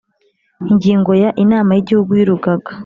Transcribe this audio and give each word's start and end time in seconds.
Ingingo 0.71 1.11
ya 1.23 1.29
inama 1.43 1.71
y 1.73 1.79
igihugu 1.83 2.11
y 2.15 2.23
urugaga 2.25 2.71